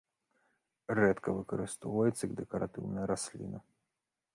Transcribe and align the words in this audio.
Рэдка 1.01 1.29
выкарыстоўваецца 1.39 2.19
як 2.27 2.33
дэкаратыўная 2.43 3.05
расліна. 3.17 3.67